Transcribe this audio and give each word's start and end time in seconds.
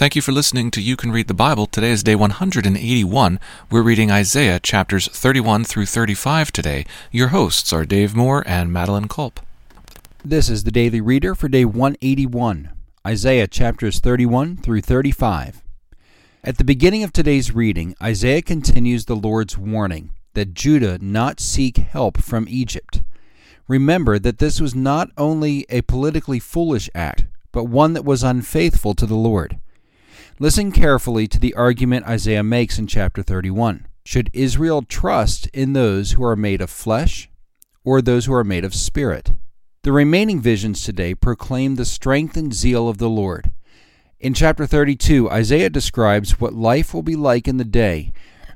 Thank 0.00 0.16
you 0.16 0.22
for 0.22 0.32
listening 0.32 0.70
to 0.70 0.80
You 0.80 0.96
Can 0.96 1.12
Read 1.12 1.28
the 1.28 1.34
Bible. 1.34 1.66
Today 1.66 1.90
is 1.90 2.02
day 2.02 2.14
181. 2.14 3.38
We're 3.70 3.82
reading 3.82 4.10
Isaiah 4.10 4.58
chapters 4.58 5.08
31 5.08 5.64
through 5.64 5.84
35 5.84 6.50
today. 6.50 6.86
Your 7.12 7.28
hosts 7.28 7.70
are 7.70 7.84
Dave 7.84 8.16
Moore 8.16 8.42
and 8.46 8.72
Madeline 8.72 9.08
Culp. 9.08 9.40
This 10.24 10.48
is 10.48 10.64
the 10.64 10.70
Daily 10.70 11.02
Reader 11.02 11.34
for 11.34 11.50
day 11.50 11.66
181, 11.66 12.70
Isaiah 13.06 13.46
chapters 13.46 14.00
31 14.00 14.56
through 14.56 14.80
35. 14.80 15.62
At 16.42 16.56
the 16.56 16.64
beginning 16.64 17.04
of 17.04 17.12
today's 17.12 17.54
reading, 17.54 17.94
Isaiah 18.02 18.40
continues 18.40 19.04
the 19.04 19.14
Lord's 19.16 19.58
warning 19.58 20.12
that 20.32 20.54
Judah 20.54 20.96
not 21.02 21.40
seek 21.40 21.76
help 21.76 22.16
from 22.16 22.46
Egypt. 22.48 23.02
Remember 23.68 24.18
that 24.18 24.38
this 24.38 24.62
was 24.62 24.74
not 24.74 25.10
only 25.18 25.66
a 25.68 25.82
politically 25.82 26.38
foolish 26.38 26.88
act, 26.94 27.26
but 27.52 27.64
one 27.64 27.92
that 27.92 28.06
was 28.06 28.22
unfaithful 28.22 28.94
to 28.94 29.04
the 29.04 29.14
Lord. 29.14 29.58
Listen 30.42 30.72
carefully 30.72 31.28
to 31.28 31.38
the 31.38 31.52
argument 31.52 32.06
Isaiah 32.06 32.42
makes 32.42 32.78
in 32.78 32.86
chapter 32.86 33.22
31. 33.22 33.86
Should 34.06 34.30
Israel 34.32 34.80
trust 34.80 35.48
in 35.48 35.74
those 35.74 36.12
who 36.12 36.24
are 36.24 36.34
made 36.34 36.62
of 36.62 36.70
flesh 36.70 37.28
or 37.84 38.00
those 38.00 38.24
who 38.24 38.32
are 38.32 38.42
made 38.42 38.64
of 38.64 38.74
spirit? 38.74 39.34
The 39.82 39.92
remaining 39.92 40.40
visions 40.40 40.82
today 40.82 41.14
proclaim 41.14 41.74
the 41.74 41.84
strength 41.84 42.38
and 42.38 42.54
zeal 42.54 42.88
of 42.88 42.96
the 42.96 43.10
Lord. 43.10 43.50
In 44.18 44.32
chapter 44.32 44.64
32, 44.66 45.28
Isaiah 45.28 45.68
describes 45.68 46.40
what 46.40 46.54
life 46.54 46.94
will 46.94 47.02
be 47.02 47.16
like 47.16 47.46
in 47.46 47.58
the 47.58 47.62
day 47.62 48.10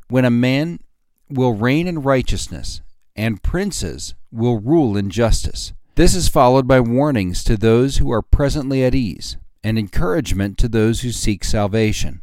when 0.08 0.24
a 0.24 0.30
man 0.30 0.80
will 1.28 1.52
reign 1.52 1.86
in 1.86 2.00
righteousness 2.00 2.80
and 3.14 3.42
princes 3.42 4.14
will 4.32 4.58
rule 4.58 4.96
in 4.96 5.10
justice. 5.10 5.74
This 5.96 6.14
is 6.14 6.28
followed 6.28 6.66
by 6.66 6.80
warnings 6.80 7.44
to 7.44 7.58
those 7.58 7.98
who 7.98 8.10
are 8.10 8.22
presently 8.22 8.82
at 8.82 8.94
ease 8.94 9.36
and 9.64 9.78
encouragement 9.78 10.59
to 10.59 10.68
those 10.68 11.00
who 11.00 11.10
seek 11.10 11.42
salvation. 11.42 12.20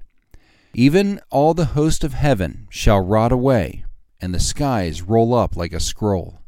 Even 0.75 1.19
all 1.31 1.53
the 1.53 1.73
host 1.73 2.03
of 2.03 2.13
heaven 2.13 2.67
shall 2.69 3.01
rot 3.01 3.31
away, 3.31 3.83
and 4.21 4.33
the 4.33 4.39
skies 4.39 5.01
roll 5.01 5.33
up 5.33 5.57
like 5.57 5.73
a 5.73 5.79
scroll. 5.79 6.39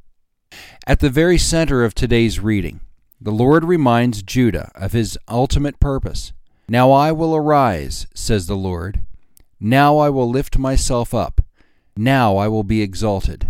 At 0.86 1.00
the 1.00 1.10
very 1.10 1.40
center 1.40 1.84
of 1.84 1.96
today's 1.96 2.40
reading, 2.40 2.80
the 3.20 3.32
Lord 3.32 3.66
reminds 3.66 4.22
Judah 4.22 4.72
of 4.76 4.92
his 4.92 5.18
ultimate 5.28 5.80
purpose. 5.80 6.32
Now 6.70 6.92
I 6.92 7.12
will 7.12 7.36
arise, 7.36 8.06
says 8.14 8.46
the 8.46 8.56
Lord. 8.56 9.02
Now 9.60 9.98
I 9.98 10.10
will 10.10 10.30
lift 10.30 10.58
myself 10.58 11.14
up. 11.14 11.42
Now 11.98 12.38
I 12.38 12.48
will 12.48 12.64
be 12.64 12.82
exalted. 12.82 13.50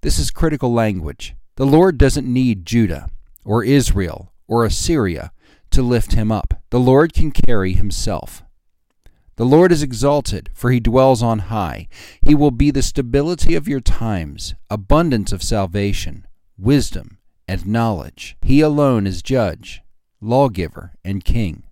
This 0.00 0.18
is 0.18 0.30
critical 0.30 0.72
language. 0.72 1.34
The 1.56 1.66
Lord 1.66 1.98
doesn't 1.98 2.32
need 2.32 2.66
Judah, 2.66 3.10
or 3.44 3.64
Israel, 3.64 4.32
or 4.46 4.64
Assyria 4.64 5.32
to 5.70 5.82
lift 5.82 6.12
him 6.12 6.32
up. 6.32 6.54
The 6.70 6.80
Lord 6.80 7.12
can 7.12 7.30
carry 7.30 7.72
himself. 7.72 8.42
The 9.36 9.44
Lord 9.44 9.70
is 9.70 9.82
exalted, 9.82 10.48
for 10.54 10.70
he 10.70 10.80
dwells 10.80 11.22
on 11.22 11.40
high. 11.50 11.88
He 12.22 12.34
will 12.34 12.50
be 12.50 12.70
the 12.70 12.82
stability 12.82 13.54
of 13.54 13.68
your 13.68 13.80
times, 13.80 14.54
abundance 14.70 15.30
of 15.30 15.42
salvation, 15.42 16.26
wisdom, 16.56 17.18
and 17.46 17.66
knowledge. 17.66 18.36
He 18.40 18.60
alone 18.60 19.06
is 19.06 19.22
judge, 19.22 19.82
lawgiver, 20.22 20.94
and 21.04 21.24
king. 21.24 21.64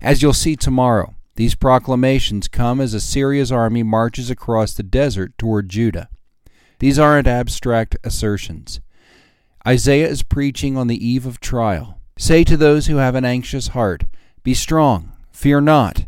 As 0.00 0.22
you'll 0.22 0.32
see 0.32 0.54
tomorrow, 0.54 1.14
these 1.34 1.54
proclamations 1.54 2.48
come 2.48 2.80
as 2.80 2.94
Assyria's 2.94 3.50
army 3.50 3.82
marches 3.82 4.30
across 4.30 4.74
the 4.74 4.82
desert 4.82 5.36
toward 5.36 5.68
Judah. 5.68 6.08
These 6.78 6.98
aren't 6.98 7.26
abstract 7.26 7.96
assertions. 8.04 8.80
Isaiah 9.66 10.08
is 10.08 10.22
preaching 10.22 10.76
on 10.76 10.86
the 10.86 11.06
eve 11.06 11.26
of 11.26 11.40
trial. 11.40 11.99
Say 12.20 12.44
to 12.44 12.56
those 12.58 12.86
who 12.86 12.96
have 12.96 13.14
an 13.14 13.24
anxious 13.24 13.68
heart, 13.68 14.04
Be 14.42 14.52
strong, 14.52 15.12
fear 15.32 15.58
not. 15.58 16.04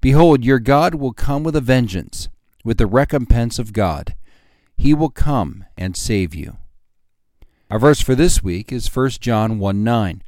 Behold, 0.00 0.42
your 0.42 0.58
God 0.58 0.94
will 0.94 1.12
come 1.12 1.42
with 1.42 1.54
a 1.54 1.60
vengeance, 1.60 2.30
with 2.64 2.78
the 2.78 2.86
recompense 2.86 3.58
of 3.58 3.74
God. 3.74 4.14
He 4.78 4.94
will 4.94 5.10
come 5.10 5.66
and 5.76 5.94
save 5.94 6.34
you. 6.34 6.56
Our 7.70 7.78
verse 7.78 8.00
for 8.00 8.14
this 8.14 8.42
week 8.42 8.72
is 8.72 8.88
1 8.88 9.10
John 9.20 9.58
1 9.58 9.84
9. 9.84 10.22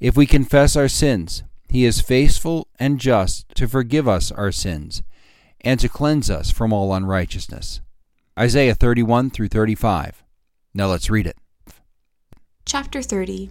If 0.00 0.18
we 0.18 0.26
confess 0.26 0.76
our 0.76 0.86
sins, 0.86 1.44
he 1.70 1.86
is 1.86 2.02
faithful 2.02 2.68
and 2.78 3.00
just 3.00 3.48
to 3.54 3.68
forgive 3.68 4.06
us 4.06 4.30
our 4.30 4.52
sins 4.52 5.02
and 5.62 5.80
to 5.80 5.88
cleanse 5.88 6.28
us 6.28 6.50
from 6.50 6.74
all 6.74 6.92
unrighteousness. 6.92 7.80
Isaiah 8.38 8.74
31 8.74 9.30
through 9.30 9.48
35. 9.48 10.22
Now 10.74 10.88
let's 10.88 11.08
read 11.08 11.26
it. 11.26 11.38
Chapter 12.66 13.00
30 13.00 13.48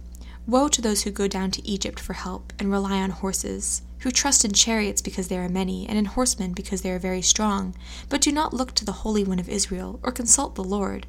Woe 0.48 0.66
to 0.68 0.80
those 0.80 1.02
who 1.02 1.10
go 1.10 1.28
down 1.28 1.50
to 1.50 1.68
Egypt 1.68 2.00
for 2.00 2.14
help 2.14 2.54
and 2.58 2.72
rely 2.72 3.02
on 3.02 3.10
horses, 3.10 3.82
who 3.98 4.10
trust 4.10 4.46
in 4.46 4.52
chariots 4.52 5.02
because 5.02 5.28
they 5.28 5.36
are 5.36 5.46
many, 5.46 5.86
and 5.86 5.98
in 5.98 6.06
horsemen 6.06 6.54
because 6.54 6.80
they 6.80 6.90
are 6.90 6.98
very 6.98 7.20
strong, 7.20 7.74
but 8.08 8.22
do 8.22 8.32
not 8.32 8.54
look 8.54 8.74
to 8.76 8.84
the 8.86 9.04
Holy 9.04 9.22
One 9.22 9.38
of 9.38 9.50
Israel, 9.50 10.00
or 10.02 10.10
consult 10.10 10.54
the 10.54 10.64
Lord. 10.64 11.06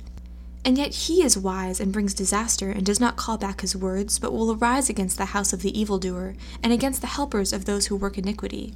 And 0.66 0.78
yet 0.78 0.94
he 0.94 1.24
is 1.24 1.38
wise 1.38 1.80
and 1.80 1.94
brings 1.94 2.14
disaster, 2.14 2.70
and 2.70 2.86
does 2.86 3.00
not 3.00 3.16
call 3.16 3.38
back 3.38 3.62
his 3.62 3.78
words, 3.78 4.20
but 4.20 4.34
will 4.34 4.52
arise 4.52 4.90
against 4.90 5.18
the 5.18 5.28
house 5.28 5.54
of 5.54 5.62
the 5.62 5.80
evildoer, 5.80 6.36
and 6.62 6.74
against 6.74 7.00
the 7.00 7.08
helpers 7.08 7.54
of 7.54 7.64
those 7.64 7.88
who 7.88 7.96
work 7.96 8.18
iniquity. 8.18 8.74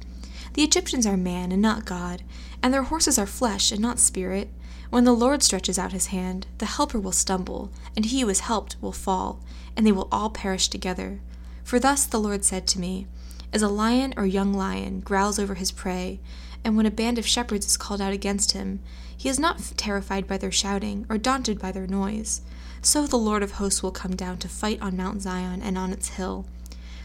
The 0.54 0.62
Egyptians 0.62 1.06
are 1.06 1.16
man 1.16 1.52
and 1.52 1.62
not 1.62 1.84
God, 1.84 2.22
and 2.62 2.72
their 2.72 2.84
horses 2.84 3.18
are 3.18 3.26
flesh 3.26 3.70
and 3.70 3.80
not 3.80 3.98
spirit. 3.98 4.50
When 4.90 5.04
the 5.04 5.12
Lord 5.12 5.42
stretches 5.42 5.78
out 5.78 5.92
his 5.92 6.06
hand, 6.06 6.46
the 6.58 6.66
helper 6.66 6.98
will 6.98 7.12
stumble, 7.12 7.70
and 7.96 8.06
he 8.06 8.20
who 8.20 8.28
is 8.28 8.40
helped 8.40 8.76
will 8.80 8.92
fall 8.92 9.40
and 9.76 9.86
they 9.86 9.92
will 9.92 10.08
all 10.12 10.30
perish 10.30 10.68
together. 10.68 11.20
For 11.62 11.78
thus 11.78 12.04
the 12.04 12.20
Lord 12.20 12.44
said 12.44 12.66
to 12.68 12.80
me, 12.80 13.06
As 13.52 13.62
a 13.62 13.68
lion 13.68 14.14
or 14.16 14.26
young 14.26 14.52
lion 14.52 15.00
growls 15.00 15.38
over 15.38 15.54
his 15.54 15.72
prey, 15.72 16.20
and 16.62 16.76
when 16.76 16.86
a 16.86 16.90
band 16.90 17.18
of 17.18 17.26
shepherds 17.26 17.66
is 17.66 17.76
called 17.76 18.00
out 18.00 18.12
against 18.12 18.52
him, 18.52 18.80
he 19.16 19.28
is 19.28 19.38
not 19.38 19.72
terrified 19.76 20.26
by 20.26 20.38
their 20.38 20.52
shouting, 20.52 21.06
or 21.08 21.18
daunted 21.18 21.58
by 21.58 21.72
their 21.72 21.86
noise. 21.86 22.40
So 22.82 23.06
the 23.06 23.16
Lord 23.16 23.42
of 23.42 23.52
hosts 23.52 23.82
will 23.82 23.90
come 23.90 24.16
down 24.16 24.38
to 24.38 24.48
fight 24.48 24.80
on 24.80 24.96
Mount 24.96 25.22
Zion 25.22 25.62
and 25.62 25.78
on 25.78 25.92
its 25.92 26.10
hill. 26.10 26.46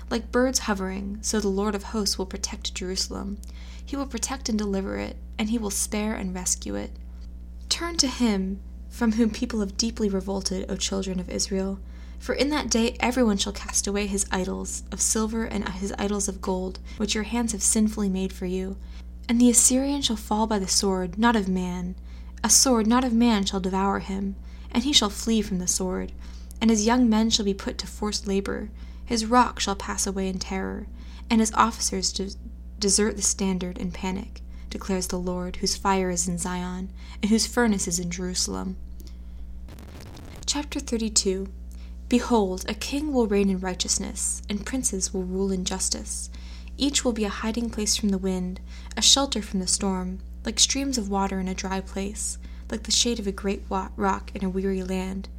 Like 0.10 0.32
birds 0.32 0.60
hovering, 0.60 1.20
so 1.22 1.40
the 1.40 1.48
Lord 1.48 1.76
of 1.76 1.84
hosts 1.84 2.18
will 2.18 2.26
protect 2.26 2.74
Jerusalem. 2.74 3.38
He 3.86 3.96
will 3.96 4.08
protect 4.08 4.50
and 4.50 4.58
deliver 4.58 4.98
it, 4.98 5.18
and 5.38 5.50
he 5.50 5.58
will 5.58 5.70
spare 5.70 6.16
and 6.16 6.34
rescue 6.34 6.76
it. 6.76 6.92
Turn 7.70 7.98
to 7.98 8.08
him, 8.08 8.60
from 8.90 9.14
whom 9.14 9.30
people 9.30 9.60
have 9.60 9.78
deeply 9.78 10.10
revolted, 10.10 10.66
O 10.70 10.76
children 10.76 11.20
of 11.20 11.30
Israel. 11.30 11.80
For 12.20 12.34
in 12.34 12.50
that 12.50 12.70
day 12.70 12.98
everyone 13.00 13.38
shall 13.38 13.54
cast 13.54 13.88
away 13.88 14.08
his 14.08 14.26
idols 14.32 14.84
of 14.92 15.00
silver 15.00 15.46
and 15.46 15.68
his 15.70 15.94
idols 15.98 16.28
of 16.28 16.42
gold, 16.42 16.80
which 16.98 17.16
your 17.16 17.24
hands 17.24 17.54
have 17.54 17.64
sinfully 17.64 18.10
made 18.10 18.34
for 18.34 18.46
you. 18.46 18.78
And 19.30 19.40
the 19.40 19.50
Assyrian 19.50 20.02
shall 20.02 20.16
fall 20.18 20.48
by 20.48 20.60
the 20.60 20.68
sword, 20.68 21.18
not 21.18 21.36
of 21.36 21.48
man. 21.48 21.96
A 22.44 22.50
sword 22.50 22.88
not 22.88 23.04
of 23.04 23.14
man 23.14 23.46
shall 23.46 23.60
devour 23.60 24.00
him, 24.00 24.36
and 24.72 24.84
he 24.84 24.92
shall 24.92 25.10
flee 25.10 25.42
from 25.42 25.60
the 25.60 25.68
sword. 25.68 26.12
And 26.60 26.70
his 26.70 26.86
young 26.86 27.10
men 27.10 27.30
shall 27.30 27.46
be 27.46 27.54
put 27.54 27.78
to 27.78 27.88
forced 27.88 28.28
labor. 28.28 28.70
His 29.10 29.26
rock 29.26 29.60
shall 29.60 29.76
pass 29.76 30.06
away 30.06 30.28
in 30.28 30.38
terror, 30.38 30.86
and 31.32 31.42
his 31.42 31.52
officers 31.56 32.12
de- 32.12 32.36
desert 32.80 33.16
the 33.16 33.24
standard 33.24 33.80
in 33.80 33.92
panic, 33.92 34.44
declares 34.70 35.08
the 35.08 35.18
Lord, 35.18 35.56
whose 35.56 35.76
fire 35.76 36.12
is 36.12 36.28
in 36.28 36.38
Zion, 36.38 36.92
and 37.20 37.32
whose 37.32 37.48
furnace 37.48 37.88
is 37.88 37.98
in 37.98 38.12
Jerusalem. 38.12 38.78
Chapter 40.46 40.80
32 40.80 41.48
Behold, 42.08 42.66
a 42.70 42.76
king 42.76 43.12
will 43.12 43.26
reign 43.26 43.50
in 43.50 43.60
righteousness, 43.60 44.44
and 44.48 44.64
princes 44.64 45.12
will 45.12 45.24
rule 45.24 45.52
in 45.52 45.66
justice. 45.66 46.30
Each 46.78 47.04
will 47.04 47.12
be 47.12 47.24
a 47.24 47.30
hiding 47.30 47.72
place 47.72 47.96
from 47.96 48.10
the 48.10 48.20
wind, 48.20 48.60
a 48.96 49.02
shelter 49.02 49.42
from 49.42 49.60
the 49.60 49.66
storm, 49.66 50.20
like 50.46 50.60
streams 50.60 51.00
of 51.00 51.10
water 51.10 51.40
in 51.40 51.48
a 51.48 51.56
dry 51.56 51.82
place, 51.82 52.38
like 52.70 52.84
the 52.84 52.92
shade 52.92 53.18
of 53.18 53.26
a 53.26 53.32
great 53.32 53.64
rock 53.68 54.30
in 54.36 54.46
a 54.46 54.50
weary 54.52 54.84
land. 54.84 55.30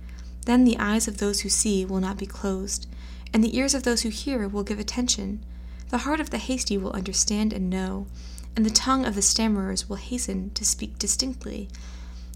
Then 0.44 0.64
the 0.64 0.78
eyes 0.80 1.06
of 1.06 1.19
those 1.19 1.42
who 1.42 1.48
see 1.48 1.84
will 1.84 2.00
not 2.00 2.16
be 2.19 2.26
closed, 2.26 2.88
and 3.32 3.42
the 3.42 3.56
ears 3.56 3.74
of 3.74 3.82
those 3.82 4.02
who 4.02 4.08
hear 4.08 4.48
will 4.48 4.62
give 4.62 4.78
attention. 4.78 5.44
The 5.91 5.98
heart 5.98 6.21
of 6.21 6.30
the 6.30 6.38
hasty 6.38 6.78
will 6.78 6.92
understand 6.92 7.53
and 7.53 7.68
know, 7.71 8.06
and 8.56 8.65
the 8.65 8.71
tongue 8.71 9.04
of 9.04 9.15
the 9.15 9.22
stammerers 9.22 9.88
will 9.88 9.97
hasten 9.97 10.50
to 10.50 10.65
speak 10.65 10.98
distinctly. 10.98 11.68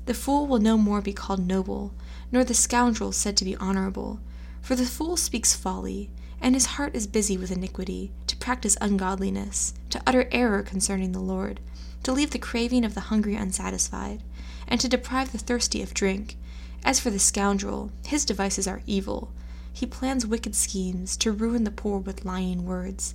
The 0.06 0.14
fool 0.14 0.46
will 0.46 0.58
no 0.58 0.76
more 0.76 1.00
be 1.00 1.12
called 1.12 1.46
noble, 1.46 1.92
nor 2.30 2.44
the 2.44 2.54
scoundrel 2.54 3.12
said 3.12 3.36
to 3.38 3.44
be 3.44 3.56
honorable. 3.56 4.20
For 4.60 4.76
the 4.76 4.86
fool 4.86 5.16
speaks 5.16 5.54
folly, 5.54 6.10
and 6.40 6.54
his 6.54 6.66
heart 6.66 6.94
is 6.94 7.06
busy 7.06 7.36
with 7.36 7.50
iniquity, 7.50 8.12
to 8.26 8.36
practice 8.36 8.76
ungodliness, 8.80 9.74
to 9.90 10.02
utter 10.06 10.28
error 10.30 10.62
concerning 10.62 11.12
the 11.12 11.20
Lord, 11.20 11.60
to 12.02 12.12
leave 12.12 12.30
the 12.30 12.38
craving 12.38 12.84
of 12.84 12.94
the 12.94 13.08
hungry 13.08 13.34
unsatisfied, 13.34 14.22
and 14.68 14.80
to 14.80 14.88
deprive 14.88 15.32
the 15.32 15.38
thirsty 15.38 15.82
of 15.82 15.94
drink. 15.94 16.36
As 16.84 17.00
for 17.00 17.10
the 17.10 17.18
scoundrel, 17.18 17.90
his 18.04 18.24
devices 18.24 18.68
are 18.68 18.82
evil. 18.86 19.32
He 19.74 19.86
plans 19.86 20.24
wicked 20.24 20.54
schemes 20.54 21.16
to 21.16 21.32
ruin 21.32 21.64
the 21.64 21.72
poor 21.72 21.98
with 21.98 22.24
lying 22.24 22.64
words, 22.64 23.14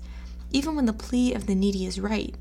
even 0.52 0.76
when 0.76 0.86
the 0.86 0.94
plea 0.94 1.34
of 1.34 1.46
the 1.46 1.56
needy 1.56 1.86
is 1.86 2.02
right. 2.02 2.36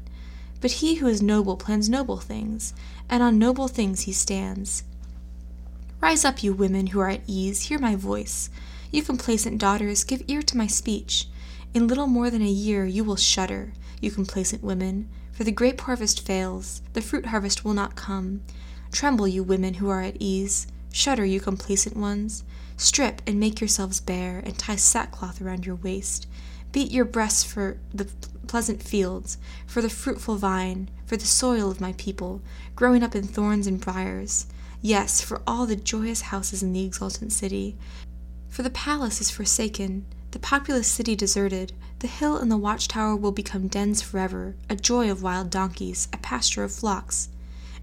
But 0.61 0.73
he 0.73 0.97
who 0.97 1.07
is 1.07 1.23
noble 1.23 1.57
plans 1.57 1.89
noble 1.89 2.17
things, 2.17 2.75
and 3.09 3.23
on 3.23 3.39
noble 3.39 3.69
things 3.69 4.03
he 4.03 4.13
stands. 4.13 4.83
Rise 6.01 6.25
up, 6.25 6.43
you 6.43 6.53
women 6.53 6.89
who 6.89 6.99
are 6.99 7.09
at 7.09 7.23
ease, 7.29 7.63
hear 7.63 7.79
my 7.79 7.95
voice. 7.95 8.51
You 8.91 9.05
complacent 9.05 9.59
daughters, 9.59 10.03
give 10.03 10.25
ear 10.27 10.43
to 10.43 10.57
my 10.57 10.67
speech. 10.67 11.29
In 11.73 11.87
little 11.87 12.09
more 12.09 12.29
than 12.29 12.43
a 12.43 12.47
year 12.47 12.85
you 12.85 13.05
will 13.05 13.15
shudder, 13.15 13.73
you 14.01 14.11
complacent 14.11 14.65
women, 14.65 15.09
for 15.31 15.45
the 15.45 15.53
grape 15.53 15.81
harvest 15.83 16.27
fails, 16.27 16.83
the 16.93 17.03
fruit 17.03 17.27
harvest 17.27 17.65
will 17.65 17.75
not 17.75 17.95
come. 17.95 18.43
Tremble, 18.91 19.29
you 19.29 19.45
women 19.45 19.75
who 19.75 19.89
are 19.89 20.03
at 20.03 20.17
ease. 20.19 20.67
Shudder, 20.91 21.25
you 21.25 21.39
complacent 21.41 21.97
ones. 21.97 22.43
Strip 22.79 23.21
and 23.27 23.41
make 23.41 23.61
yourselves 23.61 24.01
bare, 24.01 24.39
and 24.39 24.57
tie 24.57 24.77
sackcloth 24.77 25.43
around 25.43 25.67
your 25.67 25.75
waist. 25.75 26.29
Beat 26.71 26.93
your 26.93 27.05
breasts 27.05 27.43
for 27.43 27.77
the 27.93 28.07
pleasant 28.47 28.83
fields, 28.83 29.37
for 29.67 29.83
the 29.83 29.91
fruitful 29.91 30.37
vine, 30.37 30.89
for 31.05 31.17
the 31.17 31.27
soil 31.27 31.73
of 31.73 31.81
my 31.81 31.93
people, 31.95 32.41
growing 32.77 33.03
up 33.03 33.17
in 33.17 33.25
thorns 33.25 33.67
and 33.67 33.81
briers. 33.81 34.47
Yes, 34.81 35.21
for 35.21 35.43
all 35.45 35.67
the 35.67 35.75
joyous 35.75 36.21
houses 36.21 36.63
in 36.63 36.73
the 36.73 36.85
exultant 36.85 37.33
city. 37.33 37.77
For 38.49 38.63
the 38.63 38.71
palace 38.71 39.21
is 39.21 39.29
forsaken, 39.29 40.07
the 40.31 40.39
populous 40.39 40.87
city 40.87 41.17
deserted. 41.17 41.73
The 41.99 42.07
hill 42.07 42.37
and 42.37 42.49
the 42.49 42.57
watchtower 42.57 43.17
will 43.17 43.33
become 43.33 43.67
dens 43.67 44.03
forever, 44.03 44.55
a 44.71 44.77
joy 44.77 45.11
of 45.11 45.21
wild 45.21 45.51
donkeys, 45.51 46.07
a 46.13 46.19
pasture 46.19 46.63
of 46.63 46.71
flocks, 46.71 47.29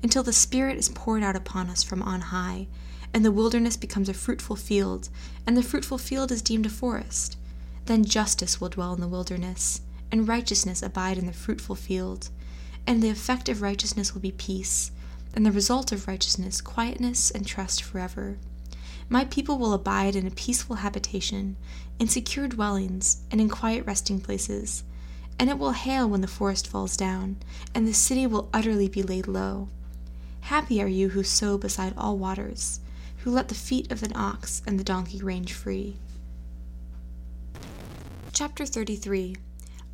until 0.02 0.24
the 0.24 0.32
Spirit 0.32 0.78
is 0.78 0.88
poured 0.88 1.22
out 1.22 1.36
upon 1.36 1.70
us 1.70 1.84
from 1.84 2.02
on 2.02 2.22
high, 2.22 2.68
and 3.16 3.24
the 3.24 3.32
wilderness 3.32 3.78
becomes 3.78 4.10
a 4.10 4.14
fruitful 4.14 4.58
field, 4.58 5.08
and 5.48 5.56
the 5.56 5.64
fruitful 5.64 5.98
field 5.98 6.34
is 6.34 6.42
deemed 6.42 6.66
a 6.66 6.70
forest. 6.70 7.38
Then 7.86 8.04
justice 8.04 8.60
will 8.60 8.68
dwell 8.68 8.94
in 8.94 9.00
the 9.00 9.08
wilderness, 9.08 9.80
and 10.12 10.28
righteousness 10.28 10.84
abide 10.84 11.18
in 11.18 11.26
the 11.26 11.32
fruitful 11.32 11.76
field, 11.76 12.28
and 12.86 13.02
the 13.02 13.08
effect 13.08 13.48
of 13.48 13.62
righteousness 13.62 14.14
will 14.14 14.20
be 14.20 14.34
peace, 14.34 14.92
and 15.34 15.46
the 15.46 15.52
result 15.54 15.94
of 15.94 16.10
righteousness 16.10 16.60
quietness 16.60 17.32
and 17.32 17.48
trust 17.48 17.82
forever. 17.82 18.38
My 19.08 19.24
people 19.24 19.58
will 19.58 19.72
abide 19.72 20.18
in 20.18 20.28
a 20.28 20.32
peaceful 20.32 20.76
habitation, 20.76 21.56
in 21.98 22.10
secure 22.10 22.50
dwellings, 22.50 23.22
and 23.32 23.40
in 23.40 23.48
quiet 23.48 23.86
resting 23.86 24.20
places. 24.20 24.84
And 25.40 25.50
it 25.50 25.58
will 25.58 25.72
hail 25.72 26.10
when 26.10 26.20
the 26.20 26.28
forest 26.28 26.68
falls 26.68 26.98
down, 26.98 27.38
and 27.74 27.88
the 27.88 27.94
city 27.94 28.28
will 28.28 28.50
utterly 28.54 28.90
be 28.90 29.04
laid 29.04 29.26
low. 29.26 29.70
Happy 30.42 30.82
are 30.82 30.88
you 30.88 31.10
who 31.10 31.24
sow 31.24 31.58
beside 31.58 31.94
all 31.98 32.18
waters, 32.18 32.82
who 33.26 33.32
let 33.32 33.48
the 33.48 33.56
feet 33.56 33.92
of 33.92 34.04
an 34.04 34.12
ox 34.16 34.62
and 34.68 34.80
the 34.80 34.84
donkey 34.84 35.20
range 35.20 35.52
free. 35.52 35.98
Chapter 38.32 38.68
33 38.68 39.36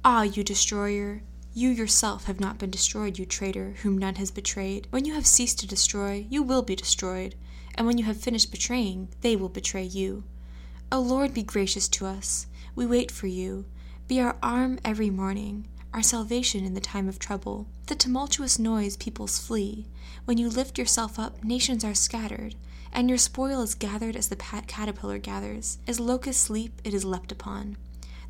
Ah, 0.03 0.23
you 0.23 0.43
destroyer! 0.43 1.23
You 1.53 1.69
yourself 1.69 2.25
have 2.25 2.41
not 2.41 2.57
been 2.57 2.69
destroyed, 2.69 3.17
you 3.17 3.25
traitor, 3.25 3.75
whom 3.83 3.97
none 3.97 4.15
has 4.15 4.31
betrayed. 4.31 4.85
When 4.89 5.05
you 5.05 5.13
have 5.13 5.25
ceased 5.25 5.59
to 5.59 5.67
destroy, 5.67 6.25
you 6.29 6.43
will 6.43 6.61
be 6.61 6.75
destroyed, 6.75 7.35
and 7.75 7.87
when 7.87 7.97
you 7.97 8.03
have 8.03 8.17
finished 8.17 8.51
betraying, 8.51 9.07
they 9.21 9.37
will 9.37 9.47
betray 9.47 9.83
you. 9.83 10.25
O 10.91 10.99
Lord, 10.99 11.33
be 11.33 11.41
gracious 11.41 11.87
to 11.87 12.07
us. 12.07 12.47
We 12.75 12.85
wait 12.85 13.11
for 13.11 13.27
you. 13.27 13.63
Be 14.09 14.19
our 14.19 14.35
arm 14.43 14.77
every 14.83 15.09
morning, 15.09 15.69
our 15.93 16.03
salvation 16.03 16.65
in 16.65 16.73
the 16.73 16.81
time 16.81 17.07
of 17.07 17.17
trouble. 17.17 17.67
The 17.87 17.95
tumultuous 17.95 18.59
noise 18.59 18.97
peoples 18.97 19.39
flee. 19.39 19.87
When 20.25 20.37
you 20.37 20.49
lift 20.49 20.77
yourself 20.77 21.17
up, 21.17 21.41
nations 21.45 21.85
are 21.85 21.93
scattered, 21.93 22.55
and 22.93 23.09
your 23.09 23.17
spoil 23.17 23.61
is 23.61 23.75
gathered 23.75 24.15
as 24.15 24.27
the 24.27 24.35
caterpillar 24.35 25.17
gathers. 25.17 25.77
As 25.87 25.99
locusts 25.99 26.43
sleep, 26.43 26.81
it 26.83 26.93
is 26.93 27.05
leapt 27.05 27.31
upon. 27.31 27.77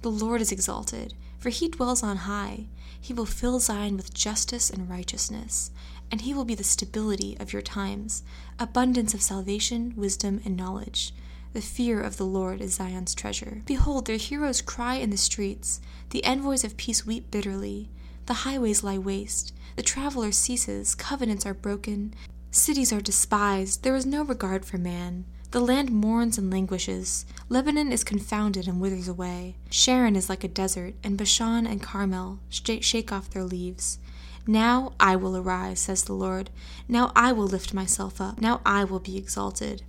The 0.01 0.11
Lord 0.11 0.41
is 0.41 0.51
exalted, 0.51 1.13
for 1.37 1.49
he 1.49 1.69
dwells 1.69 2.03
on 2.03 2.17
high. 2.17 2.67
He 2.99 3.13
will 3.13 3.25
fill 3.25 3.59
Zion 3.59 3.97
with 3.97 4.13
justice 4.13 4.69
and 4.69 4.89
righteousness, 4.89 5.71
and 6.11 6.21
he 6.21 6.33
will 6.33 6.45
be 6.45 6.55
the 6.55 6.63
stability 6.63 7.37
of 7.39 7.53
your 7.53 7.61
times, 7.61 8.23
abundance 8.59 9.13
of 9.13 9.21
salvation, 9.21 9.93
wisdom, 9.95 10.41
and 10.45 10.55
knowledge. 10.55 11.13
The 11.53 11.61
fear 11.61 11.99
of 11.99 12.17
the 12.17 12.25
Lord 12.25 12.61
is 12.61 12.75
Zion's 12.75 13.13
treasure. 13.13 13.61
Behold, 13.65 14.05
their 14.05 14.17
heroes 14.17 14.61
cry 14.61 14.95
in 14.95 15.09
the 15.09 15.17
streets. 15.17 15.81
The 16.11 16.23
envoys 16.23 16.63
of 16.63 16.77
peace 16.77 17.05
weep 17.05 17.29
bitterly. 17.29 17.89
The 18.27 18.45
highways 18.45 18.83
lie 18.83 18.97
waste. 18.97 19.53
The 19.75 19.83
traveler 19.83 20.31
ceases. 20.31 20.95
Covenants 20.95 21.45
are 21.45 21.53
broken. 21.53 22.13
Cities 22.53 22.91
are 22.91 22.99
despised. 22.99 23.81
There 23.81 23.95
is 23.95 24.05
no 24.05 24.25
regard 24.25 24.65
for 24.65 24.77
man. 24.77 25.23
The 25.51 25.61
land 25.61 25.89
mourns 25.89 26.37
and 26.37 26.51
languishes. 26.51 27.25
Lebanon 27.47 27.93
is 27.93 28.03
confounded 28.03 28.67
and 28.67 28.81
withers 28.81 29.07
away. 29.07 29.55
Sharon 29.69 30.17
is 30.17 30.27
like 30.27 30.43
a 30.43 30.49
desert, 30.49 30.95
and 31.01 31.17
Bashan 31.17 31.65
and 31.65 31.81
Carmel 31.81 32.39
shake 32.49 33.09
off 33.09 33.29
their 33.29 33.45
leaves. 33.45 33.99
Now 34.45 34.91
I 34.99 35.15
will 35.15 35.37
arise, 35.37 35.79
says 35.79 36.03
the 36.03 36.11
Lord. 36.11 36.49
Now 36.89 37.13
I 37.15 37.31
will 37.31 37.47
lift 37.47 37.73
myself 37.73 38.19
up. 38.19 38.41
Now 38.41 38.59
I 38.65 38.83
will 38.83 38.99
be 38.99 39.17
exalted. 39.17 39.83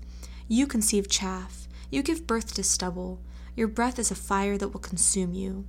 You 0.47 0.69
conceive 0.69 1.09
chaff. 1.09 1.67
You 1.91 2.01
give 2.05 2.29
birth 2.29 2.55
to 2.55 2.63
stubble. 2.63 3.19
Your 3.57 3.67
breath 3.67 3.99
is 3.99 4.13
a 4.13 4.15
fire 4.15 4.57
that 4.59 4.69
will 4.69 4.79
consume 4.79 5.35
you. 5.35 5.67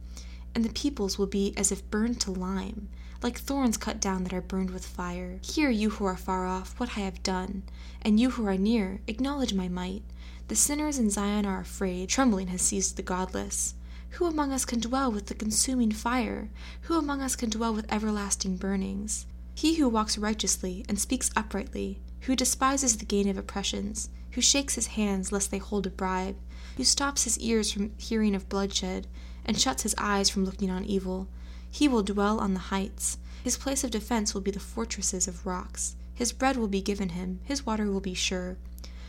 And 0.54 0.64
the 0.64 0.70
peoples 0.70 1.18
will 1.18 1.26
be 1.26 1.56
as 1.58 1.72
if 1.72 1.90
burned 1.90 2.22
to 2.22 2.32
lime 2.32 2.90
like 3.24 3.40
thorns 3.40 3.78
cut 3.78 4.02
down 4.02 4.24
that 4.24 4.34
are 4.34 4.42
burned 4.42 4.70
with 4.72 4.86
fire. 4.86 5.40
Hear, 5.42 5.70
you 5.70 5.92
who 5.92 6.06
are 6.06 6.18
far 6.18 6.46
off, 6.46 6.78
what 6.78 6.98
I 6.98 7.02
have 7.02 7.24
done, 7.24 7.64
and 8.02 8.20
you 8.20 8.32
who 8.32 8.46
are 8.46 8.58
near, 8.58 9.00
acknowledge 9.08 9.54
my 9.54 9.70
might. 9.70 10.04
The 10.50 10.56
sinners 10.56 11.00
in 11.00 11.10
Zion 11.10 11.46
are 11.46 11.62
afraid, 11.62 12.10
trembling 12.10 12.48
has 12.48 12.62
seized 12.62 12.98
the 12.98 13.02
godless. 13.02 13.76
Who 14.12 14.26
among 14.26 14.52
us 14.52 14.66
can 14.66 14.82
dwell 14.82 15.12
with 15.12 15.28
the 15.28 15.34
consuming 15.34 15.92
fire? 15.92 16.50
Who 16.82 16.98
among 16.98 17.22
us 17.22 17.36
can 17.38 17.50
dwell 17.50 17.74
with 17.74 17.92
everlasting 17.92 18.58
burnings? 18.58 19.26
He 19.56 19.76
who 19.76 19.88
walks 19.88 20.18
righteously 20.18 20.86
and 20.90 21.00
speaks 21.00 21.32
uprightly, 21.36 22.02
who 22.22 22.36
despises 22.36 22.98
the 22.98 23.06
gain 23.06 23.30
of 23.30 23.38
oppressions, 23.38 24.10
who 24.32 24.42
shakes 24.42 24.76
his 24.76 24.88
hands 24.88 25.32
lest 25.32 25.50
they 25.50 25.60
hold 25.60 25.88
a 25.88 25.90
bribe, 25.90 26.36
who 26.76 26.84
stops 26.84 27.24
his 27.24 27.40
ears 27.40 27.72
from 27.72 27.92
hearing 27.98 28.36
of 28.36 28.50
bloodshed, 28.50 29.08
and 29.46 29.60
shuts 29.60 29.84
his 29.84 29.96
eyes 29.98 30.30
from 30.30 30.44
looking 30.46 30.70
on 30.70 30.84
evil, 30.86 31.28
he 31.74 31.88
will 31.88 32.04
dwell 32.04 32.40
on 32.40 32.54
the 32.54 32.70
heights. 32.70 33.18
His 33.44 33.58
place 33.58 33.84
of 33.84 33.90
defense 33.90 34.36
will 34.36 34.42
be 34.42 34.52
the 34.52 34.60
fortresses 34.60 35.28
of 35.28 35.44
rocks. 35.44 35.96
His 36.14 36.32
bread 36.32 36.56
will 36.56 36.68
be 36.68 36.84
given 36.84 37.10
him, 37.10 37.40
his 37.46 37.66
water 37.66 37.90
will 37.90 38.00
be 38.00 38.14
sure. 38.14 38.58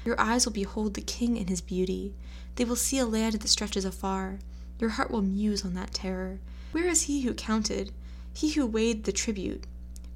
Your 0.03 0.19
eyes 0.19 0.47
will 0.47 0.55
behold 0.55 0.95
the 0.95 1.03
king 1.03 1.37
in 1.37 1.49
his 1.49 1.61
beauty. 1.61 2.15
They 2.57 2.65
will 2.65 2.75
see 2.75 2.97
a 2.97 3.05
land 3.05 3.35
that 3.35 3.49
stretches 3.49 3.85
afar. 3.85 4.39
Your 4.79 4.91
heart 4.91 5.11
will 5.11 5.21
muse 5.21 5.63
on 5.63 5.75
that 5.75 5.93
terror. 5.93 6.39
Where 6.73 6.89
is 6.89 7.03
he 7.03 7.21
who 7.21 7.35
counted, 7.35 7.93
he 8.33 8.53
who 8.53 8.65
weighed 8.65 9.05
the 9.05 9.13
tribute? 9.13 9.65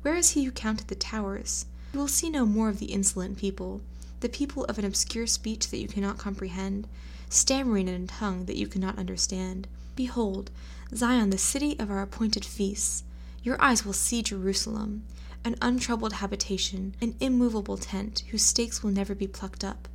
Where 0.00 0.16
is 0.16 0.30
he 0.30 0.44
who 0.44 0.50
counted 0.50 0.88
the 0.88 0.94
towers? 0.94 1.66
You 1.92 2.00
will 2.00 2.08
see 2.08 2.30
no 2.30 2.46
more 2.46 2.70
of 2.70 2.78
the 2.78 2.92
insolent 2.92 3.36
people, 3.36 3.82
the 4.20 4.30
people 4.30 4.64
of 4.64 4.78
an 4.78 4.86
obscure 4.86 5.26
speech 5.26 5.68
that 5.68 5.80
you 5.80 5.86
cannot 5.86 6.16
comprehend, 6.16 6.88
stammering 7.28 7.88
in 7.88 8.04
a 8.04 8.06
tongue 8.06 8.46
that 8.46 8.56
you 8.56 8.66
cannot 8.66 8.98
understand. 8.98 9.68
Behold, 9.98 10.52
Zion, 10.94 11.30
the 11.30 11.38
city 11.38 11.76
of 11.80 11.90
our 11.90 12.02
appointed 12.02 12.44
feasts. 12.44 13.02
Your 13.42 13.60
eyes 13.60 13.84
will 13.84 13.92
see 13.92 14.22
Jerusalem, 14.22 15.02
an 15.44 15.56
untroubled 15.60 16.12
habitation, 16.12 16.94
an 17.00 17.16
immovable 17.18 17.76
tent, 17.76 18.22
whose 18.30 18.44
stakes 18.44 18.80
will 18.80 18.92
never 18.92 19.12
be 19.12 19.26
plucked 19.26 19.64
up, 19.64 19.88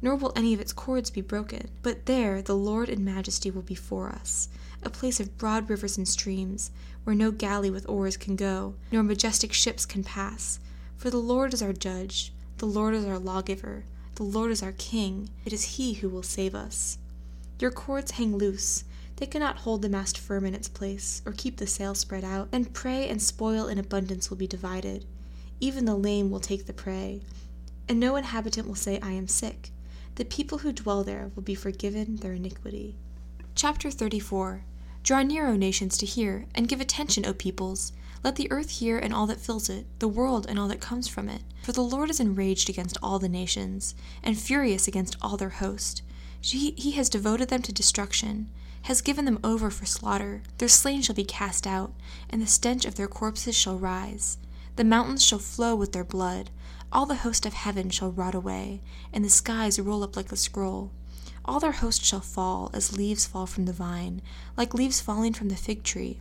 nor 0.00 0.16
will 0.16 0.32
any 0.34 0.54
of 0.54 0.60
its 0.60 0.72
cords 0.72 1.10
be 1.10 1.20
broken. 1.20 1.68
But 1.82 2.06
there 2.06 2.40
the 2.40 2.56
Lord 2.56 2.88
in 2.88 3.04
majesty 3.04 3.50
will 3.50 3.60
be 3.60 3.74
for 3.74 4.08
us, 4.08 4.48
a 4.82 4.88
place 4.88 5.20
of 5.20 5.36
broad 5.36 5.68
rivers 5.68 5.98
and 5.98 6.08
streams, 6.08 6.70
where 7.04 7.14
no 7.14 7.30
galley 7.30 7.68
with 7.68 7.86
oars 7.86 8.16
can 8.16 8.36
go, 8.36 8.76
nor 8.90 9.02
majestic 9.02 9.52
ships 9.52 9.84
can 9.84 10.02
pass. 10.02 10.58
For 10.96 11.10
the 11.10 11.18
Lord 11.18 11.52
is 11.52 11.60
our 11.60 11.74
judge, 11.74 12.32
the 12.56 12.66
Lord 12.66 12.94
is 12.94 13.04
our 13.04 13.18
lawgiver, 13.18 13.84
the 14.14 14.22
Lord 14.22 14.52
is 14.52 14.62
our 14.62 14.72
king. 14.72 15.28
It 15.44 15.52
is 15.52 15.76
he 15.76 15.92
who 15.92 16.08
will 16.08 16.22
save 16.22 16.54
us. 16.54 16.96
Your 17.58 17.70
cords 17.70 18.12
hang 18.12 18.38
loose 18.38 18.84
they 19.20 19.26
cannot 19.26 19.58
hold 19.58 19.82
the 19.82 19.88
mast 19.90 20.16
firm 20.16 20.46
in 20.46 20.54
its 20.54 20.66
place, 20.66 21.20
or 21.26 21.32
keep 21.32 21.58
the 21.58 21.66
sail 21.66 21.94
spread 21.94 22.24
out. 22.24 22.48
and 22.52 22.72
prey 22.72 23.06
and 23.06 23.20
spoil 23.20 23.68
in 23.68 23.76
abundance 23.76 24.30
will 24.30 24.38
be 24.38 24.46
divided. 24.46 25.04
Even 25.60 25.84
the 25.84 25.94
lame 25.94 26.30
will 26.30 26.40
take 26.40 26.64
the 26.64 26.72
prey. 26.72 27.20
And 27.86 28.00
no 28.00 28.16
inhabitant 28.16 28.66
will 28.66 28.74
say, 28.74 28.98
I 29.00 29.12
am 29.12 29.28
sick. 29.28 29.72
The 30.14 30.24
people 30.24 30.58
who 30.58 30.72
dwell 30.72 31.04
there 31.04 31.30
will 31.34 31.42
be 31.42 31.54
forgiven 31.54 32.16
their 32.16 32.32
iniquity. 32.32 32.96
Chapter 33.54 33.90
34 33.90 34.64
Draw 35.02 35.22
near, 35.24 35.48
O 35.48 35.54
nations, 35.54 35.98
to 35.98 36.06
hear, 36.06 36.46
and 36.54 36.66
give 36.66 36.80
attention, 36.80 37.26
O 37.26 37.34
peoples. 37.34 37.92
Let 38.24 38.36
the 38.36 38.50
earth 38.50 38.70
hear 38.70 38.98
and 38.98 39.12
all 39.12 39.26
that 39.26 39.40
fills 39.40 39.68
it, 39.68 39.84
the 39.98 40.08
world 40.08 40.46
and 40.48 40.58
all 40.58 40.68
that 40.68 40.80
comes 40.80 41.08
from 41.08 41.28
it. 41.28 41.42
For 41.62 41.72
the 41.72 41.82
Lord 41.82 42.08
is 42.08 42.20
enraged 42.20 42.70
against 42.70 42.96
all 43.02 43.18
the 43.18 43.28
nations, 43.28 43.94
and 44.22 44.38
furious 44.38 44.88
against 44.88 45.18
all 45.20 45.36
their 45.36 45.50
host. 45.50 46.00
He, 46.40 46.70
he 46.70 46.92
has 46.92 47.10
devoted 47.10 47.50
them 47.50 47.60
to 47.60 47.72
destruction 47.72 48.48
has 48.82 49.02
given 49.02 49.24
them 49.24 49.38
over 49.44 49.70
for 49.70 49.86
slaughter. 49.86 50.42
Their 50.58 50.68
slain 50.68 51.02
shall 51.02 51.14
be 51.14 51.24
cast 51.24 51.66
out, 51.66 51.92
and 52.28 52.40
the 52.40 52.46
stench 52.46 52.84
of 52.84 52.94
their 52.94 53.08
corpses 53.08 53.56
shall 53.56 53.78
rise. 53.78 54.38
The 54.76 54.84
mountains 54.84 55.24
shall 55.24 55.38
flow 55.38 55.74
with 55.74 55.92
their 55.92 56.04
blood. 56.04 56.50
All 56.92 57.06
the 57.06 57.16
host 57.16 57.46
of 57.46 57.52
heaven 57.52 57.90
shall 57.90 58.10
rot 58.10 58.34
away, 58.34 58.80
and 59.12 59.24
the 59.24 59.30
skies 59.30 59.78
roll 59.78 60.02
up 60.02 60.16
like 60.16 60.32
a 60.32 60.36
scroll. 60.36 60.90
All 61.44 61.60
their 61.60 61.72
host 61.72 62.04
shall 62.04 62.20
fall 62.20 62.70
as 62.72 62.96
leaves 62.96 63.26
fall 63.26 63.46
from 63.46 63.64
the 63.64 63.72
vine, 63.72 64.22
like 64.56 64.74
leaves 64.74 65.00
falling 65.00 65.32
from 65.32 65.48
the 65.48 65.56
fig 65.56 65.82
tree. 65.82 66.20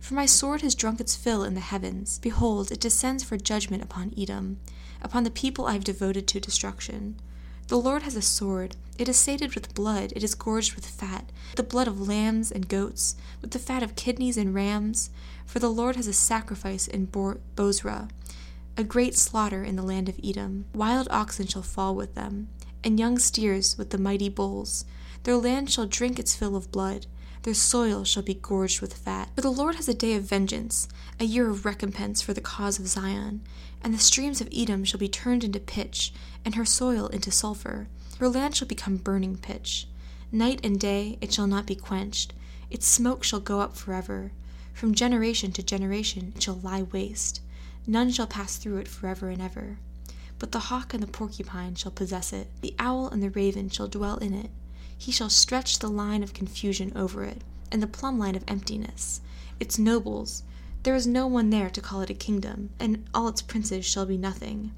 For 0.00 0.14
my 0.14 0.26
sword 0.26 0.62
has 0.62 0.74
drunk 0.74 1.00
its 1.00 1.14
fill 1.14 1.44
in 1.44 1.54
the 1.54 1.60
heavens. 1.60 2.18
Behold, 2.20 2.72
it 2.72 2.80
descends 2.80 3.22
for 3.22 3.36
judgment 3.36 3.82
upon 3.82 4.14
Edom, 4.16 4.58
upon 5.02 5.24
the 5.24 5.30
people 5.30 5.66
I 5.66 5.74
have 5.74 5.84
devoted 5.84 6.26
to 6.28 6.40
destruction. 6.40 7.20
The 7.70 7.78
Lord 7.78 8.02
has 8.02 8.16
a 8.16 8.20
sword. 8.20 8.74
It 8.98 9.08
is 9.08 9.16
sated 9.16 9.54
with 9.54 9.76
blood, 9.76 10.12
it 10.16 10.24
is 10.24 10.34
gorged 10.34 10.74
with 10.74 10.84
fat, 10.84 11.30
the 11.54 11.62
blood 11.62 11.86
of 11.86 12.08
lambs 12.08 12.50
and 12.50 12.66
goats, 12.66 13.14
with 13.40 13.52
the 13.52 13.60
fat 13.60 13.84
of 13.84 13.94
kidneys 13.94 14.36
and 14.36 14.52
rams. 14.52 15.10
For 15.46 15.60
the 15.60 15.70
Lord 15.70 15.94
has 15.94 16.08
a 16.08 16.12
sacrifice 16.12 16.88
in 16.88 17.04
Bo- 17.04 17.38
Bozrah, 17.54 18.08
a 18.76 18.82
great 18.82 19.14
slaughter 19.14 19.62
in 19.62 19.76
the 19.76 19.84
land 19.84 20.08
of 20.08 20.18
Edom. 20.20 20.64
Wild 20.74 21.06
oxen 21.12 21.46
shall 21.46 21.62
fall 21.62 21.94
with 21.94 22.16
them, 22.16 22.48
and 22.82 22.98
young 22.98 23.18
steers 23.18 23.78
with 23.78 23.90
the 23.90 23.98
mighty 23.98 24.28
bulls. 24.28 24.84
Their 25.22 25.36
land 25.36 25.70
shall 25.70 25.86
drink 25.86 26.18
its 26.18 26.34
fill 26.34 26.56
of 26.56 26.72
blood 26.72 27.06
their 27.42 27.54
soil 27.54 28.04
shall 28.04 28.22
be 28.22 28.34
gorged 28.34 28.80
with 28.80 28.92
fat. 28.92 29.30
For 29.34 29.40
the 29.40 29.50
Lord 29.50 29.76
has 29.76 29.88
a 29.88 29.94
day 29.94 30.14
of 30.14 30.24
vengeance, 30.24 30.88
a 31.18 31.24
year 31.24 31.48
of 31.48 31.64
recompense 31.64 32.20
for 32.20 32.34
the 32.34 32.40
cause 32.40 32.78
of 32.78 32.86
Zion. 32.86 33.40
And 33.82 33.94
the 33.94 33.98
streams 33.98 34.42
of 34.42 34.48
Edom 34.52 34.84
shall 34.84 35.00
be 35.00 35.08
turned 35.08 35.42
into 35.42 35.58
pitch, 35.58 36.12
and 36.44 36.54
her 36.54 36.66
soil 36.66 37.06
into 37.06 37.30
sulphur. 37.30 37.88
Her 38.18 38.28
land 38.28 38.56
shall 38.56 38.68
become 38.68 38.98
burning 38.98 39.38
pitch. 39.38 39.88
Night 40.30 40.60
and 40.62 40.78
day 40.78 41.16
it 41.22 41.32
shall 41.32 41.46
not 41.46 41.66
be 41.66 41.74
quenched. 41.74 42.34
Its 42.70 42.86
smoke 42.86 43.24
shall 43.24 43.40
go 43.40 43.60
up 43.60 43.74
forever. 43.74 44.32
From 44.74 44.94
generation 44.94 45.50
to 45.52 45.62
generation 45.62 46.34
it 46.36 46.42
shall 46.42 46.60
lie 46.62 46.82
waste. 46.82 47.40
None 47.86 48.10
shall 48.10 48.26
pass 48.26 48.56
through 48.56 48.76
it 48.76 48.88
forever 48.88 49.30
and 49.30 49.40
ever. 49.40 49.78
But 50.38 50.52
the 50.52 50.58
hawk 50.58 50.92
and 50.92 51.02
the 51.02 51.06
porcupine 51.06 51.74
shall 51.74 51.90
possess 51.90 52.32
it. 52.32 52.48
The 52.60 52.74
owl 52.78 53.08
and 53.08 53.22
the 53.22 53.30
raven 53.30 53.70
shall 53.70 53.88
dwell 53.88 54.18
in 54.18 54.34
it. 54.34 54.50
He 55.00 55.12
shall 55.12 55.30
stretch 55.30 55.78
the 55.78 55.88
line 55.88 56.22
of 56.22 56.34
confusion 56.34 56.92
over 56.94 57.24
it, 57.24 57.40
and 57.72 57.82
the 57.82 57.86
plumb 57.86 58.18
line 58.18 58.34
of 58.34 58.44
emptiness. 58.46 59.22
Its 59.58 59.78
nobles, 59.78 60.42
there 60.82 60.94
is 60.94 61.06
no 61.06 61.26
one 61.26 61.48
there 61.48 61.70
to 61.70 61.80
call 61.80 62.02
it 62.02 62.10
a 62.10 62.14
kingdom, 62.14 62.68
and 62.78 63.08
all 63.14 63.26
its 63.28 63.40
princes 63.40 63.86
shall 63.86 64.04
be 64.04 64.18
nothing. 64.18 64.72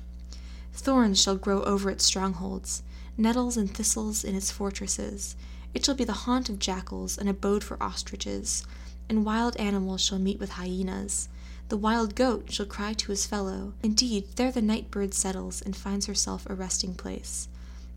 Thorns 0.75 1.21
shall 1.21 1.35
grow 1.35 1.65
over 1.65 1.91
its 1.91 2.05
strongholds, 2.05 2.85
nettles 3.17 3.57
and 3.57 3.75
thistles 3.75 4.23
in 4.23 4.37
its 4.37 4.53
fortresses. 4.53 5.35
It 5.75 5.85
shall 5.85 5.97
be 5.97 6.05
the 6.05 6.13
haunt 6.13 6.49
of 6.49 6.61
jackals, 6.61 7.19
an 7.19 7.27
abode 7.27 7.65
for 7.65 7.83
ostriches, 7.83 8.65
and 9.09 9.25
wild 9.25 9.57
animals 9.57 10.03
shall 10.03 10.21
meet 10.21 10.39
with 10.39 10.51
hyenas. 10.51 11.29
The 11.69 11.77
wild 11.77 12.15
goat 12.15 12.53
shall 12.53 12.67
cry 12.67 12.93
to 12.93 13.11
his 13.11 13.27
fellow. 13.27 13.75
Indeed, 13.83 14.29
there 14.37 14.53
the 14.53 14.63
night 14.63 14.89
bird 14.93 15.15
settles 15.15 15.61
and 15.61 15.75
finds 15.75 16.07
herself 16.07 16.47
a 16.49 16.55
resting 16.55 16.95
place. 16.95 17.49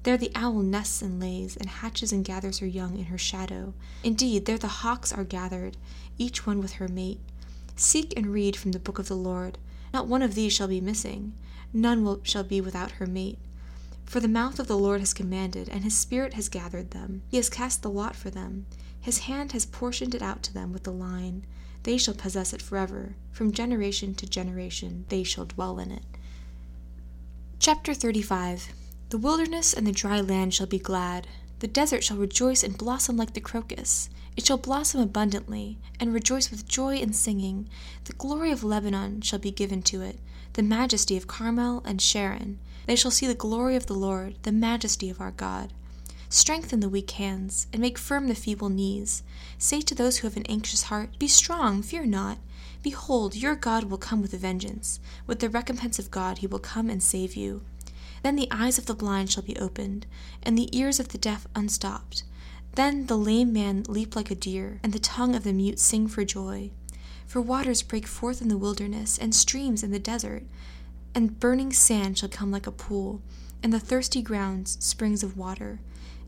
There 0.06 0.18
the 0.18 0.32
owl 0.36 0.62
nests 0.62 1.02
and 1.02 1.20
lays, 1.20 1.58
and 1.58 1.68
hatches 1.68 2.14
and 2.14 2.24
gathers 2.24 2.60
her 2.60 2.68
young 2.68 3.00
in 3.00 3.06
her 3.06 3.18
shadow. 3.18 3.74
Indeed, 4.04 4.46
there 4.46 4.60
the 4.60 4.68
hawks 4.68 5.12
are 5.12 5.24
gathered, 5.24 5.78
each 6.20 6.46
one 6.46 6.60
with 6.60 6.74
her 6.74 6.88
mate. 6.88 7.20
Seek 7.76 8.14
and 8.16 8.28
read 8.28 8.56
from 8.56 8.72
the 8.72 8.80
book 8.80 9.00
of 9.00 9.08
the 9.08 9.16
Lord. 9.16 9.58
Not 9.92 10.06
one 10.06 10.22
of 10.22 10.36
these 10.36 10.54
shall 10.54 10.68
be 10.68 10.80
missing, 10.80 11.34
none 11.74 12.04
will, 12.04 12.20
shall 12.22 12.44
be 12.44 12.62
without 12.62 12.92
her 12.92 13.08
mate. 13.08 13.40
For 14.06 14.20
the 14.20 14.28
mouth 14.28 14.60
of 14.60 14.68
the 14.68 14.78
Lord 14.78 15.00
has 15.00 15.12
commanded, 15.12 15.70
and 15.70 15.84
his 15.84 15.98
spirit 15.98 16.36
has 16.36 16.50
gathered 16.50 16.92
them. 16.92 17.24
He 17.28 17.38
has 17.38 17.50
cast 17.50 17.82
the 17.82 17.90
lot 17.90 18.16
for 18.16 18.30
them. 18.30 18.68
His 19.02 19.18
hand 19.26 19.54
has 19.54 19.66
portioned 19.66 20.14
it 20.14 20.22
out 20.22 20.44
to 20.44 20.54
them 20.54 20.72
with 20.72 20.84
the 20.84 20.94
line. 20.94 21.48
They 21.82 21.98
shall 21.98 22.14
possess 22.14 22.54
it 22.54 22.62
forever. 22.62 23.16
From 23.32 23.52
generation 23.52 24.14
to 24.14 24.28
generation 24.28 25.06
they 25.10 25.24
shall 25.24 25.46
dwell 25.46 25.80
in 25.80 25.90
it. 25.90 26.04
Chapter 27.58 27.96
35 27.96 28.70
The 29.10 29.20
wilderness 29.20 29.72
and 29.72 29.86
the 29.86 29.92
dry 29.92 30.20
land 30.20 30.54
shall 30.54 30.66
be 30.66 30.80
glad. 30.80 31.28
The 31.60 31.68
desert 31.68 32.04
shall 32.04 32.18
rejoice 32.18 32.64
and 32.64 32.78
blossom 32.78 33.16
like 33.18 33.34
the 33.34 33.40
crocus. 33.40 34.10
It 34.36 34.46
shall 34.46 34.58
blossom 34.58 35.00
abundantly, 35.00 35.78
and 36.00 36.12
rejoice 36.14 36.50
with 36.50 36.68
joy 36.68 36.96
and 36.96 37.16
singing. 37.16 37.70
The 38.06 38.14
glory 38.14 38.52
of 38.52 38.64
Lebanon 38.64 39.22
shall 39.22 39.40
be 39.40 39.52
given 39.52 39.84
to 39.84 40.02
it, 40.02 40.20
the 40.54 40.64
majesty 40.64 41.16
of 41.16 41.28
Carmel 41.28 41.84
and 41.86 42.02
Sharon. 42.02 42.60
They 42.88 42.96
shall 42.96 43.12
see 43.12 43.28
the 43.28 43.36
glory 43.36 43.76
of 43.76 43.86
the 43.86 43.94
Lord, 43.94 44.36
the 44.42 44.52
majesty 44.52 45.10
of 45.10 45.22
our 45.22 45.32
God. 45.32 45.72
Strengthen 46.28 46.80
the 46.80 46.90
weak 46.90 47.12
hands, 47.12 47.68
and 47.72 47.82
make 47.82 48.00
firm 48.00 48.28
the 48.28 48.36
feeble 48.36 48.70
knees. 48.70 49.22
Say 49.60 49.82
to 49.82 49.96
those 49.96 50.18
who 50.18 50.28
have 50.28 50.36
an 50.36 50.46
anxious 50.48 50.84
heart, 50.84 51.18
Be 51.20 51.28
strong, 51.28 51.82
fear 51.82 52.06
not. 52.06 52.40
Behold, 52.82 53.36
your 53.36 53.56
God 53.56 53.86
will 53.86 53.98
come 53.98 54.22
with 54.22 54.34
a 54.34 54.38
vengeance. 54.38 55.00
With 55.28 55.40
the 55.40 55.50
recompense 55.50 56.00
of 56.00 56.12
God, 56.12 56.40
he 56.40 56.48
will 56.48 56.60
come 56.60 56.90
and 56.90 57.02
save 57.02 57.36
you. 57.36 57.62
Then 58.24 58.36
the 58.36 58.48
eyes 58.52 58.78
of 58.78 58.86
the 58.86 58.96
blind 58.96 59.32
shall 59.32 59.44
be 59.44 59.58
opened, 59.58 60.06
and 60.44 60.58
the 60.58 60.76
ears 60.78 61.00
of 61.00 61.10
the 61.10 61.18
deaf 61.18 61.48
unstopped. 61.56 62.24
Then 62.76 63.06
the 63.06 63.18
lame 63.18 63.54
man 63.54 63.84
leap 63.88 64.16
like 64.16 64.32
a 64.32 64.36
deer, 64.36 64.80
and 64.84 64.94
the 64.94 65.00
tongue 65.00 65.36
of 65.36 65.44
the 65.44 65.54
mute 65.54 65.80
sing 65.80 66.08
for 66.08 66.26
joy. 66.26 66.72
For 67.26 67.42
waters 67.42 67.82
break 67.82 68.06
forth 68.06 68.42
in 68.42 68.48
the 68.48 68.58
wilderness, 68.58 69.18
and 69.18 69.34
streams 69.34 69.84
in 69.84 69.92
the 69.92 70.00
desert, 70.00 70.44
and 71.14 71.40
burning 71.40 71.72
sand 71.72 72.18
shall 72.18 72.30
come 72.30 72.52
like 72.52 72.68
a 72.68 72.72
pool, 72.72 73.22
and 73.64 73.72
the 73.72 73.80
thirsty 73.80 74.22
grounds 74.22 74.78
springs 74.80 75.24
of 75.24 75.38
water. 75.38 75.80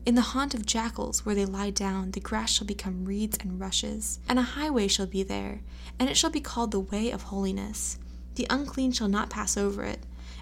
In 0.06 0.14
the 0.14 0.22
haunt 0.22 0.54
of 0.54 0.64
jackals, 0.64 1.26
where 1.26 1.34
they 1.34 1.44
lie 1.44 1.70
down, 1.70 2.12
the 2.12 2.20
grass 2.20 2.50
shall 2.50 2.66
become 2.66 3.04
reeds 3.04 3.36
and 3.40 3.60
rushes, 3.60 4.18
and 4.28 4.38
a 4.38 4.42
highway 4.42 4.88
shall 4.88 5.06
be 5.06 5.22
there, 5.22 5.60
and 5.98 6.08
it 6.08 6.16
shall 6.16 6.30
be 6.30 6.40
called 6.40 6.70
the 6.70 6.80
way 6.80 7.10
of 7.10 7.24
holiness. 7.24 7.98
The 8.36 8.46
unclean 8.48 8.92
shall 8.92 9.08
not 9.08 9.28
pass 9.28 9.56
over 9.56 9.84
it. 9.84 10.00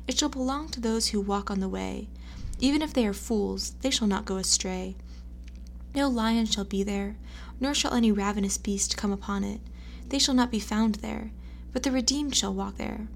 It 0.08 0.18
shall 0.18 0.28
belong 0.28 0.68
to 0.68 0.80
those 0.80 1.08
who 1.08 1.20
walk 1.20 1.50
on 1.50 1.60
the 1.60 1.68
way. 1.68 2.08
Even 2.58 2.80
if 2.80 2.92
they 2.92 3.06
are 3.06 3.12
fools, 3.12 3.72
they 3.80 3.90
shall 3.90 4.06
not 4.06 4.24
go 4.24 4.36
astray. 4.36 4.96
No 5.94 6.08
lion 6.08 6.46
shall 6.46 6.64
be 6.64 6.82
there, 6.82 7.16
nor 7.58 7.74
shall 7.74 7.94
any 7.94 8.12
ravenous 8.12 8.58
beast 8.58 8.96
come 8.96 9.12
upon 9.12 9.44
it. 9.44 9.60
They 10.08 10.18
shall 10.18 10.34
not 10.34 10.50
be 10.50 10.60
found 10.60 10.96
there, 10.96 11.32
but 11.72 11.82
the 11.82 11.90
redeemed 11.90 12.34
shall 12.34 12.54
walk 12.54 12.76
there. 12.76 13.08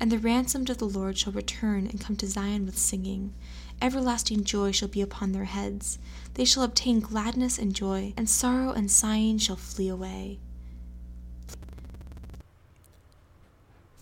And 0.00 0.10
the 0.10 0.18
ransomed 0.18 0.70
of 0.70 0.78
the 0.78 0.88
Lord 0.88 1.18
shall 1.18 1.32
return 1.32 1.86
and 1.86 2.00
come 2.00 2.16
to 2.16 2.26
Zion 2.26 2.64
with 2.64 2.78
singing. 2.78 3.34
Everlasting 3.82 4.44
joy 4.44 4.72
shall 4.72 4.88
be 4.88 5.02
upon 5.02 5.32
their 5.32 5.44
heads. 5.44 5.98
They 6.34 6.44
shall 6.44 6.62
obtain 6.62 7.00
gladness 7.00 7.58
and 7.58 7.74
joy, 7.74 8.14
and 8.16 8.28
sorrow 8.28 8.72
and 8.72 8.90
sighing 8.90 9.38
shall 9.38 9.56
flee 9.56 9.88
away. 9.88 10.38